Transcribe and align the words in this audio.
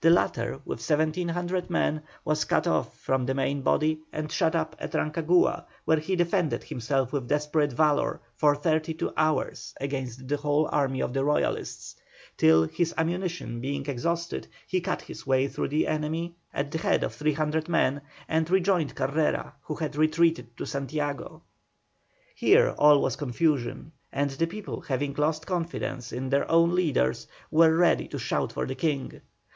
The 0.00 0.10
latter, 0.10 0.56
with 0.64 0.80
1,700 0.80 1.70
men, 1.70 2.02
was 2.24 2.44
cut 2.44 2.66
off 2.66 2.98
from 2.98 3.24
the 3.24 3.34
main 3.34 3.62
body 3.62 4.00
and 4.12 4.28
shut 4.32 4.56
up 4.56 4.74
in 4.80 4.88
Rancagua, 4.90 5.64
where 5.84 6.00
he 6.00 6.16
defended 6.16 6.64
himself 6.64 7.12
with 7.12 7.28
desperate 7.28 7.72
valour 7.72 8.20
for 8.34 8.56
thirty 8.56 8.92
two 8.94 9.12
hours 9.16 9.72
against 9.80 10.26
the 10.26 10.38
whole 10.38 10.68
army 10.72 11.00
of 11.00 11.12
the 11.12 11.22
Royalists, 11.24 11.94
till, 12.36 12.64
his 12.64 12.92
ammunition 12.98 13.60
being 13.60 13.86
exhausted, 13.86 14.48
he 14.66 14.80
cut 14.80 15.02
his 15.02 15.24
way 15.24 15.46
through 15.46 15.68
the 15.68 15.86
enemy 15.86 16.34
at 16.52 16.72
the 16.72 16.78
head 16.78 17.04
of 17.04 17.14
300 17.14 17.68
men, 17.68 18.00
and 18.26 18.50
rejoined 18.50 18.96
Carrera, 18.96 19.54
who 19.62 19.76
had 19.76 19.94
retreated 19.94 20.48
to 20.56 20.66
Santiago. 20.66 21.42
Here 22.34 22.74
all 22.76 23.00
was 23.00 23.14
confusion; 23.14 23.92
and 24.12 24.30
the 24.32 24.48
people 24.48 24.80
having 24.80 25.14
lost 25.14 25.46
confidence 25.46 26.10
in 26.10 26.28
their 26.28 26.50
own 26.50 26.74
leaders 26.74 27.28
were 27.52 27.72
ready 27.76 28.08
to 28.08 28.18
shout 28.18 28.50
for 28.52 28.66
the 28.66 28.74
King. 28.74 29.20